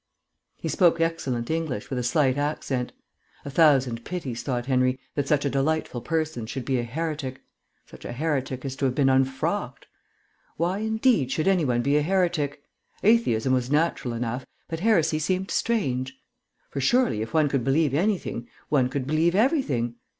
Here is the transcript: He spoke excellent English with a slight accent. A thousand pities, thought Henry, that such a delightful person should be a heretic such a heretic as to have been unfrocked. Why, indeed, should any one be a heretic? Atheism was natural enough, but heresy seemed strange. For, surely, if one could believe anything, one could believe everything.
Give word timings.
He 0.57 0.67
spoke 0.67 0.99
excellent 0.99 1.51
English 1.51 1.91
with 1.91 1.99
a 1.99 2.03
slight 2.03 2.35
accent. 2.35 2.91
A 3.45 3.51
thousand 3.51 4.03
pities, 4.03 4.41
thought 4.41 4.65
Henry, 4.65 4.99
that 5.13 5.27
such 5.27 5.45
a 5.45 5.47
delightful 5.51 6.01
person 6.01 6.47
should 6.47 6.65
be 6.65 6.79
a 6.79 6.83
heretic 6.83 7.41
such 7.85 8.03
a 8.03 8.11
heretic 8.11 8.65
as 8.65 8.75
to 8.77 8.85
have 8.85 8.95
been 8.95 9.09
unfrocked. 9.09 9.85
Why, 10.57 10.79
indeed, 10.79 11.31
should 11.31 11.47
any 11.47 11.65
one 11.65 11.83
be 11.83 11.97
a 11.97 12.01
heretic? 12.01 12.63
Atheism 13.03 13.53
was 13.53 13.69
natural 13.69 14.15
enough, 14.15 14.43
but 14.67 14.79
heresy 14.79 15.19
seemed 15.19 15.51
strange. 15.51 16.17
For, 16.71 16.81
surely, 16.81 17.21
if 17.21 17.35
one 17.35 17.47
could 17.47 17.63
believe 17.63 17.93
anything, 17.93 18.47
one 18.69 18.89
could 18.89 19.05
believe 19.05 19.35
everything. 19.35 19.97